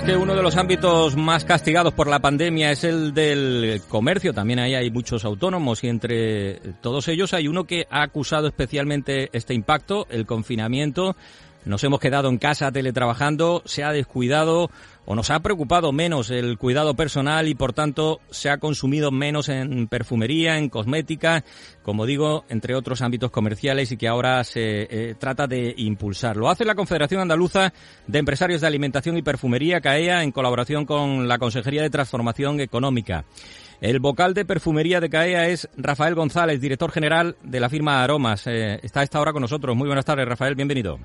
[0.00, 4.32] Es que uno de los ámbitos más castigados por la pandemia es el del comercio.
[4.32, 9.28] También ahí hay muchos autónomos y entre todos ellos hay uno que ha acusado especialmente
[9.34, 11.16] este impacto, el confinamiento.
[11.64, 14.70] Nos hemos quedado en casa teletrabajando, se ha descuidado
[15.04, 19.48] o nos ha preocupado menos el cuidado personal y por tanto se ha consumido menos
[19.48, 21.44] en perfumería, en cosmética,
[21.82, 26.36] como digo, entre otros ámbitos comerciales y que ahora se eh, trata de impulsar.
[26.36, 27.72] Lo hace la Confederación Andaluza
[28.06, 33.24] de Empresarios de Alimentación y Perfumería, CAEA, en colaboración con la Consejería de Transformación Económica.
[33.80, 38.46] El vocal de perfumería de CAEA es Rafael González, director general de la firma Aromas.
[38.46, 39.76] Eh, está a esta hora con nosotros.
[39.76, 40.98] Muy buenas tardes, Rafael, bienvenido.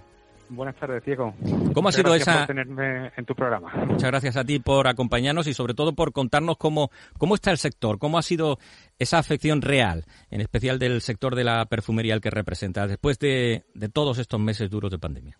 [0.49, 1.33] Buenas tardes, Diego.
[1.73, 2.38] ¿Cómo ha sido gracias esa?
[2.39, 3.71] por tenerme en tu programa.
[3.88, 7.57] Muchas gracias a ti por acompañarnos y sobre todo por contarnos cómo, cómo está el
[7.57, 8.57] sector, cómo ha sido
[8.99, 13.63] esa afección real, en especial del sector de la perfumería al que representa, después de,
[13.73, 15.38] de todos estos meses duros de pandemia.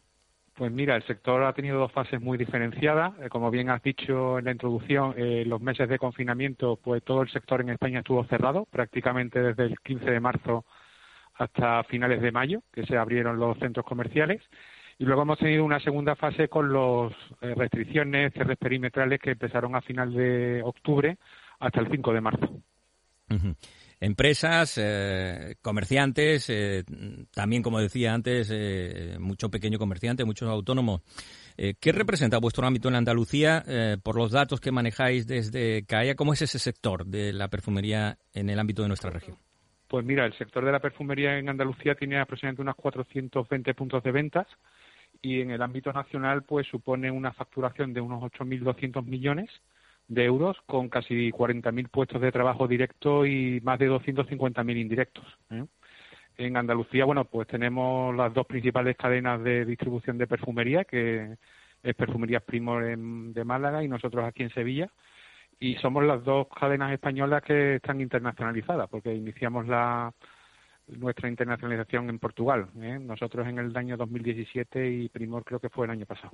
[0.56, 3.14] Pues mira, el sector ha tenido dos fases muy diferenciadas.
[3.20, 7.24] Eh, como bien has dicho en la introducción, eh, los meses de confinamiento, pues todo
[7.24, 10.64] el sector en España estuvo cerrado, prácticamente desde el 15 de marzo
[11.34, 14.42] hasta finales de mayo, que se abrieron los centros comerciales.
[14.98, 17.12] Y luego hemos tenido una segunda fase con las
[17.42, 21.18] restricciones, cierres perimetrales que empezaron a final de octubre
[21.60, 22.62] hasta el 5 de marzo.
[24.00, 26.84] Empresas, eh, comerciantes, eh,
[27.34, 31.02] también, como decía antes, eh, mucho pequeño comerciante, muchos autónomos.
[31.58, 36.16] Eh, ¿Qué representa vuestro ámbito en Andalucía eh, por los datos que manejáis desde CAEA?
[36.16, 39.38] ¿Cómo es ese sector de la perfumería en el ámbito de nuestra región?
[39.88, 44.12] Pues mira, el sector de la perfumería en Andalucía tiene aproximadamente unos 420 puntos de
[44.12, 44.48] ventas
[45.26, 49.50] y en el ámbito nacional pues supone una facturación de unos 8.200 millones
[50.08, 55.26] de euros con casi 40.000 puestos de trabajo directo y más de 250.000 indirectos.
[55.50, 55.66] ¿eh?
[56.38, 61.38] En Andalucía, bueno, pues tenemos las dos principales cadenas de distribución de perfumería, que
[61.82, 64.92] es Perfumerías Primor de Málaga y nosotros aquí en Sevilla.
[65.60, 70.14] Y somos las dos cadenas españolas que están internacionalizadas, porque iniciamos la,
[70.88, 72.68] nuestra internacionalización en Portugal.
[72.80, 73.00] ¿eh?
[73.00, 76.32] Nosotros en el año 2017 y Primor creo que fue el año pasado.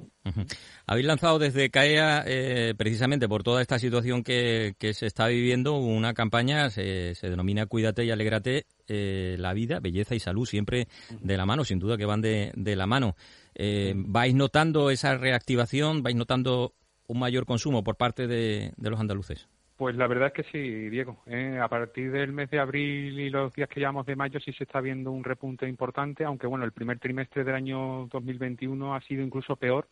[0.85, 5.77] Habéis lanzado desde CAEA, eh, precisamente por toda esta situación que, que se está viviendo,
[5.77, 10.87] una campaña, se, se denomina Cuídate y Alégrate, eh, la vida, belleza y salud, siempre
[11.21, 13.15] de la mano, sin duda que van de, de la mano.
[13.55, 16.03] Eh, ¿Vais notando esa reactivación?
[16.03, 16.73] ¿Vais notando
[17.07, 19.47] un mayor consumo por parte de, de los andaluces?
[19.81, 21.23] Pues la verdad es que sí, Diego.
[21.25, 21.57] ¿eh?
[21.59, 24.65] A partir del mes de abril y los días que llevamos de mayo sí se
[24.65, 29.23] está viendo un repunte importante, aunque bueno, el primer trimestre del año 2021 ha sido
[29.23, 29.87] incluso peor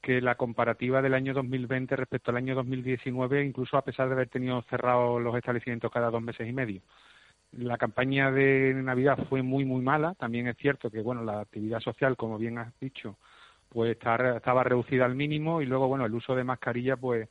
[0.00, 4.28] que la comparativa del año 2020 respecto al año 2019, incluso a pesar de haber
[4.28, 6.82] tenido cerrados los establecimientos cada dos meses y medio.
[7.52, 10.16] La campaña de Navidad fue muy, muy mala.
[10.16, 13.18] También es cierto que, bueno, la actividad social, como bien has dicho,
[13.68, 17.28] pues estaba reducida al mínimo y luego, bueno, el uso de mascarilla, pues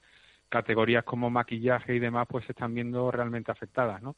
[0.51, 4.15] categorías como maquillaje y demás, pues se están viendo realmente afectadas, ¿no?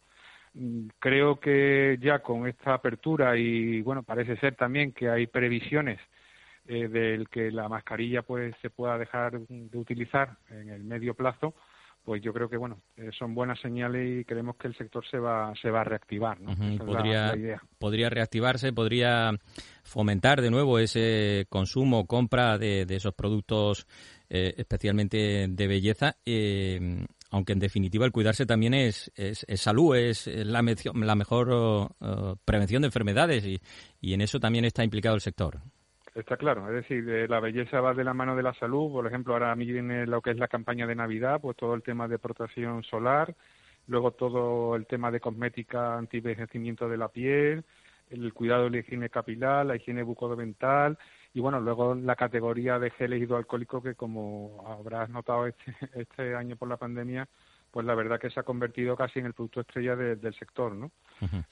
[0.55, 5.99] Mm, Creo que ya con esta apertura y, bueno, parece ser también que hay previsiones
[6.67, 11.53] eh, del que la mascarilla pues se pueda dejar de utilizar en el medio plazo,
[12.05, 15.17] pues yo creo que bueno eh, son buenas señales y creemos que el sector se
[15.19, 16.51] va se va a reactivar, ¿no?
[16.51, 17.61] Esa es la- podría, la idea.
[17.79, 19.31] podría reactivarse, podría
[19.83, 23.87] fomentar de nuevo ese consumo, compra de, de esos productos
[24.33, 29.95] eh, especialmente de belleza, eh, aunque en definitiva el cuidarse también es, es, es salud,
[29.95, 33.59] es la, mecio- la mejor oh, oh, prevención de enfermedades y,
[34.01, 35.59] y en eso también está implicado el sector.
[36.15, 38.91] Está claro, es decir, eh, la belleza va de la mano de la salud.
[38.91, 42.07] Por ejemplo, ahora viene lo que es la campaña de Navidad, pues todo el tema
[42.07, 43.35] de protección solar,
[43.87, 47.63] luego todo el tema de cosmética antivejecimiento de la piel,
[48.11, 50.99] el cuidado de la higiene capilar, la higiene bucodental
[51.33, 56.55] y bueno, luego la categoría de geles hidroalcohólicos que como habrás notado este, este año
[56.55, 57.27] por la pandemia,
[57.73, 60.91] pues la verdad que se ha convertido casi en el producto estrella del sector, ¿no?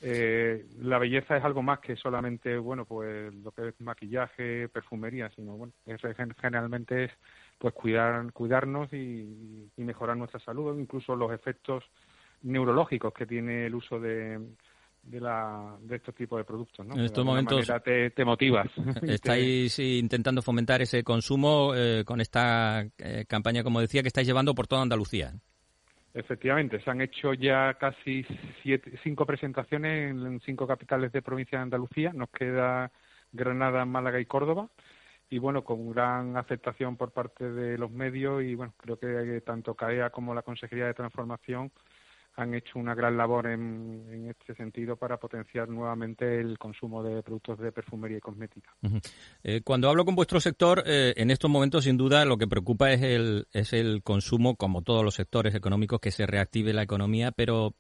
[0.02, 5.32] eh, la belleza es algo más que solamente, bueno, pues lo que es maquillaje, perfumería,
[5.32, 6.00] sino, bueno, es,
[6.40, 7.12] generalmente es
[7.58, 11.84] pues cuidar, cuidarnos y, mejorar nuestra salud, incluso los efectos
[12.44, 14.40] neurológicos que tiene el uso de,
[15.04, 16.86] de, la, de estos tipos de productos.
[16.86, 16.96] ¿no?
[16.96, 18.68] En estos momentos te, te, motivas.
[19.04, 24.54] Estáis intentando fomentar ese consumo eh, con esta eh, campaña, como decía, que estáis llevando
[24.54, 25.34] por toda Andalucía.
[26.14, 28.26] Efectivamente, se han hecho ya casi
[28.62, 32.12] siete, cinco presentaciones en cinco capitales de provincia de Andalucía.
[32.14, 32.92] Nos queda
[33.32, 34.70] Granada, Málaga y Córdoba.
[35.30, 39.74] Y bueno, con gran aceptación por parte de los medios y bueno, creo que tanto
[39.76, 41.72] CAEA como la Consejería de Transformación
[42.36, 47.22] han hecho una gran labor en, en, este sentido para potenciar nuevamente el consumo de
[47.22, 48.74] productos de perfumería y cosmética.
[49.44, 52.92] eh, cuando hablo con vuestro sector, eh, en estos momentos sin duda lo que preocupa
[52.92, 57.32] es el, es el consumo, como todos los sectores económicos, que se reactive la economía,
[57.32, 57.76] pero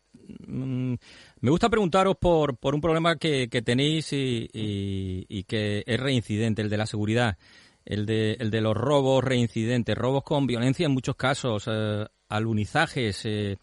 [0.48, 0.95] mm,
[1.39, 6.62] me gusta preguntaros por, por un problema que, tenéis y, y, y que es reincidente,
[6.62, 7.38] el de la seguridad
[7.86, 13.25] el de, el de los robos reincidentes, robos con violencia en muchos casos, eh, alunizajes,
[13.25, 13.57] eh,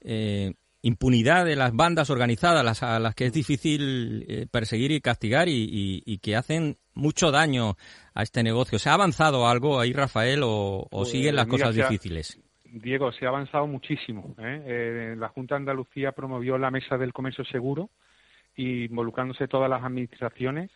[0.00, 0.52] eh,
[0.82, 5.48] impunidad de las bandas organizadas, las, a las que es difícil eh, perseguir y castigar
[5.48, 7.76] y, y, y, que hacen mucho daño
[8.14, 8.78] a este negocio.
[8.78, 12.40] ¿Se ha avanzado algo ahí, Rafael, o, o pues, siguen las mira, cosas difíciles?
[12.64, 14.34] Diego, se ha avanzado muchísimo.
[14.38, 15.14] ¿eh?
[15.16, 17.90] la Junta de Andalucía promovió la Mesa del Comercio Seguro,
[18.56, 20.70] involucrándose todas las administraciones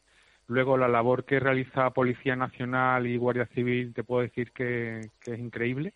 [0.49, 5.35] Luego la labor que realiza Policía Nacional y Guardia Civil te puedo decir que, que
[5.35, 5.95] es increíble.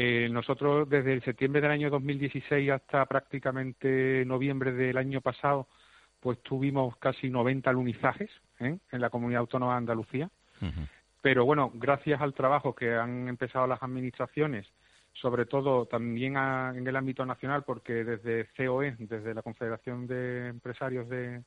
[0.00, 5.66] Eh, nosotros desde el septiembre del año 2016 hasta prácticamente noviembre del año pasado,
[6.20, 8.30] pues tuvimos casi 90 alunizajes
[8.60, 8.78] ¿eh?
[8.92, 10.30] en la comunidad autónoma de Andalucía.
[10.60, 10.88] Uh -huh.
[11.20, 14.68] Pero bueno, gracias al trabajo que han empezado las administraciones,
[15.14, 20.46] sobre todo también a, en el ámbito nacional, porque desde COE, desde la Confederación de
[20.46, 21.42] Empresarios de,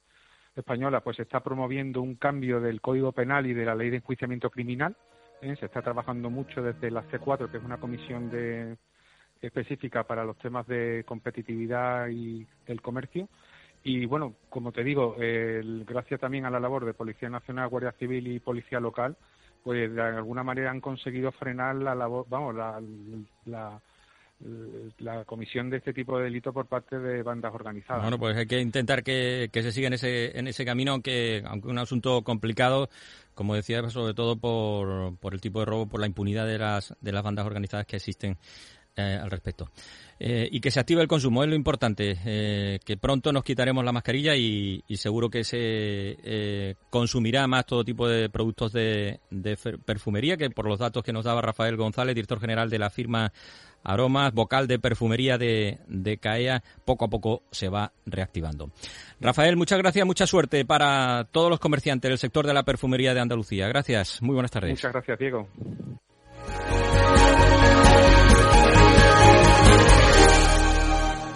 [0.57, 4.49] española pues está promoviendo un cambio del Código Penal y de la Ley de Enjuiciamiento
[4.49, 4.95] Criminal.
[5.41, 5.55] ¿Eh?
[5.59, 8.77] Se está trabajando mucho desde la C4, que es una comisión de,
[9.41, 13.27] específica para los temas de competitividad y el comercio.
[13.83, 17.93] Y bueno, como te digo, el, gracias también a la labor de Policía Nacional, Guardia
[17.93, 19.17] Civil y Policía Local,
[19.63, 22.79] pues de alguna manera han conseguido frenar la labor, vamos, la,
[23.45, 23.81] la
[24.99, 28.01] la comisión de este tipo de delito por parte de bandas organizadas.
[28.01, 31.43] Bueno, pues hay que intentar que, que se siga en ese, en ese camino, aunque,
[31.45, 32.89] aunque un asunto complicado,
[33.33, 36.95] como decía, sobre todo por, por el tipo de robo, por la impunidad de las,
[37.01, 38.37] de las bandas organizadas que existen
[39.01, 39.69] eh, al respecto.
[40.19, 42.17] Eh, y que se active el consumo, es lo importante.
[42.25, 48.07] Eh, que pronto nos quitaremos la mascarilla y, seguro que se consumirá más todo tipo
[48.07, 52.39] de productos de, de perfumería, que por los datos que nos daba Rafael González, director
[52.39, 53.31] general de la firma
[53.83, 58.71] Aromas, vocal de perfumería de, de CAEA, poco a poco se va reactivando.
[59.19, 63.21] Rafael, muchas gracias, mucha suerte para todos los comerciantes del sector de la perfumería de
[63.21, 63.67] Andalucía.
[63.67, 64.71] Gracias, muy buenas tardes.
[64.71, 65.47] Muchas gracias, Diego.